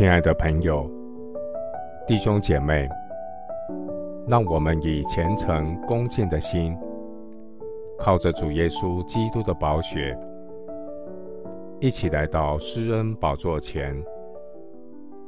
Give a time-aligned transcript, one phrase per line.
[0.00, 0.90] 亲爱的朋友、
[2.06, 2.88] 弟兄姐妹，
[4.26, 6.74] 让我们以虔诚恭敬的心，
[7.98, 10.18] 靠着主耶稣基督的宝血，
[11.80, 13.94] 一起来到施恩宝座前，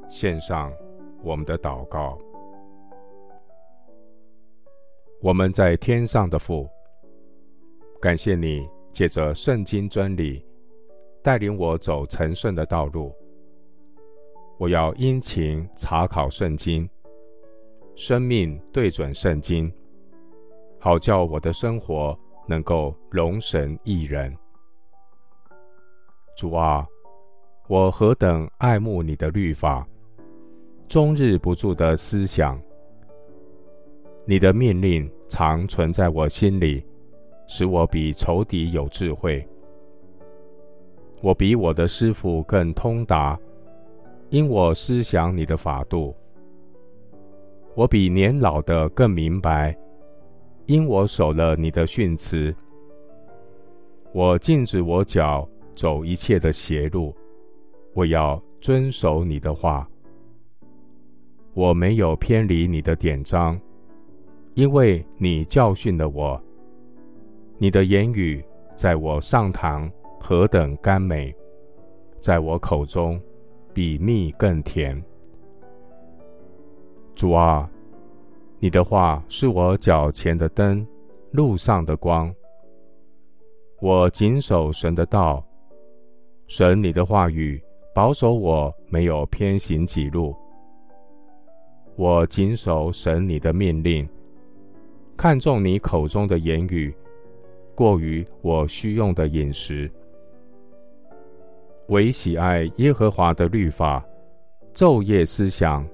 [0.09, 0.73] 献上
[1.23, 2.19] 我们的祷告。
[5.21, 6.67] 我们在天上的父，
[8.01, 10.43] 感谢你借着圣经真理，
[11.23, 13.13] 带领我走成圣的道路。
[14.59, 16.89] 我要殷勤查考圣经，
[17.97, 19.73] 生命对准圣经，
[20.79, 22.17] 好叫我的生活
[22.47, 24.33] 能够容神益人。
[26.37, 26.87] 主啊，
[27.69, 29.87] 我何等爱慕你的律法，
[30.89, 32.61] 终日不住的思想。
[34.25, 36.87] 你的命令常存在我心里，
[37.49, 39.45] 使我比仇敌有智慧。
[41.21, 43.39] 我比我的师傅更通达。
[44.33, 46.17] 因我思想你的法度，
[47.75, 49.71] 我比年老的更明白；
[50.65, 52.55] 因我守了你的训词，
[54.15, 57.15] 我禁止我脚走一切的邪路。
[57.93, 59.87] 我要遵守你的话，
[61.53, 63.61] 我没有偏离你的典章，
[64.55, 66.43] 因为你教训了我。
[67.59, 68.43] 你的言语
[68.75, 71.37] 在我上膛何等甘美，
[72.19, 73.21] 在我口中。
[73.75, 75.03] 比蜜更甜。
[77.15, 77.71] 主啊，
[78.59, 80.87] 你的话是我脚前的灯，
[81.31, 82.35] 路上的光。
[83.81, 85.45] 我谨守神的道，
[86.47, 87.63] 神你的话语
[87.95, 90.35] 保守我没有偏行己路。
[91.97, 94.09] 我谨守神你的命令，
[95.17, 96.95] 看重你口中的言语，
[97.75, 99.91] 过于我需用的饮食。
[101.89, 104.05] 唯喜爱耶和华的律法，
[104.73, 105.87] 昼夜思想，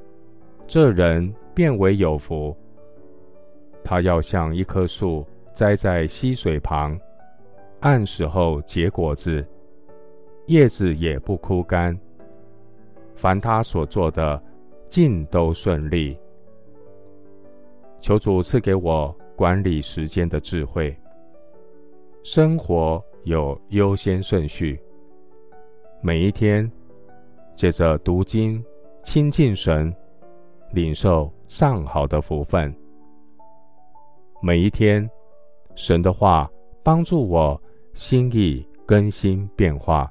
[0.67, 2.57] 这人便为有福。
[3.83, 6.99] 他要像一棵树栽在溪水旁，
[7.81, 9.45] 按时候结果子，
[10.47, 11.99] 叶子也不枯干。
[13.17, 14.41] 凡他所做的，
[14.89, 16.17] 尽都顺利。
[18.01, 20.97] 求主赐给我管理时间的智慧，
[22.23, 24.81] 生活有优先顺序。
[26.01, 26.71] 每一天，
[27.57, 28.65] 借着读经、
[29.03, 29.93] 亲近神，
[30.71, 32.73] 领受上好的福分。
[34.41, 35.11] 每一天，
[35.75, 36.49] 神的话
[36.85, 37.61] 帮助我
[37.95, 40.09] 心意更新变化。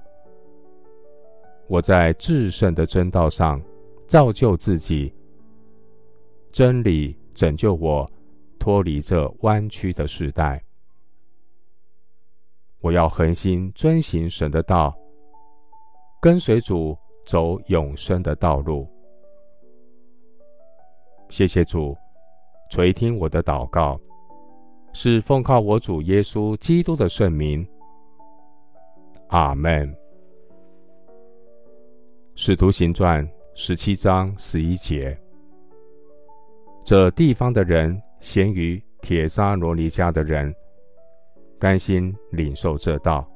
[1.68, 3.62] 我在至圣的真道上
[4.06, 5.14] 造就自己，
[6.52, 8.06] 真理拯救我
[8.60, 10.62] 脱离这弯曲的时代。
[12.82, 14.94] 我要恒心遵行神的道。
[16.20, 18.88] 跟随主走永生的道路。
[21.30, 21.96] 谢谢主
[22.70, 24.00] 垂听我的祷告，
[24.94, 27.68] 是奉靠我主耶稣基督的圣名。
[29.28, 29.94] 阿门。
[32.36, 35.20] 使徒行传十七章十一节，
[36.86, 40.54] 这地方的人咸于铁沙罗尼迦的人，
[41.60, 43.28] 甘心领受这道。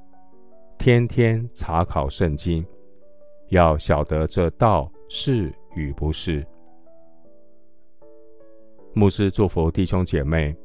[0.83, 2.65] 天天查考圣经，
[3.49, 6.43] 要晓得这道是与不是。
[8.91, 10.57] 牧师祝福弟兄姐妹，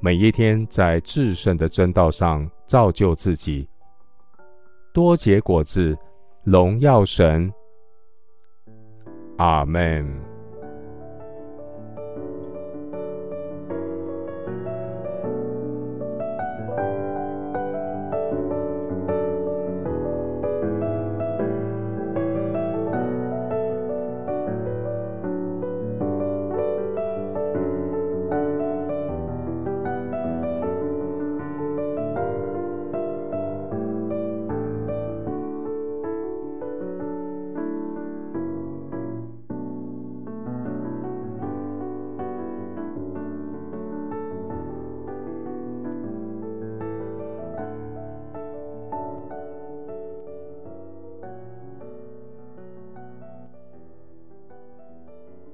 [0.00, 3.68] 每一天在至圣的真道上造就自己，
[4.94, 5.94] 多结果子，
[6.42, 7.52] 荣耀神。
[9.36, 10.31] 阿门。